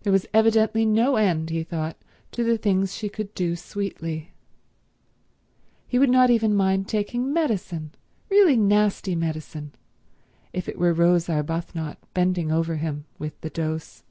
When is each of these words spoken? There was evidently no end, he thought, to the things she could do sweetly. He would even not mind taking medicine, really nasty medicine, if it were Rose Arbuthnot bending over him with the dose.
There 0.00 0.12
was 0.14 0.24
evidently 0.32 0.86
no 0.86 1.16
end, 1.16 1.50
he 1.50 1.62
thought, 1.62 1.98
to 2.32 2.42
the 2.42 2.56
things 2.56 2.94
she 2.96 3.10
could 3.10 3.34
do 3.34 3.54
sweetly. 3.54 4.32
He 5.86 5.98
would 5.98 6.08
even 6.08 6.50
not 6.52 6.56
mind 6.56 6.88
taking 6.88 7.30
medicine, 7.30 7.90
really 8.30 8.56
nasty 8.56 9.14
medicine, 9.14 9.72
if 10.54 10.70
it 10.70 10.78
were 10.78 10.94
Rose 10.94 11.28
Arbuthnot 11.28 11.98
bending 12.14 12.50
over 12.50 12.76
him 12.76 13.04
with 13.18 13.38
the 13.42 13.50
dose. 13.50 14.04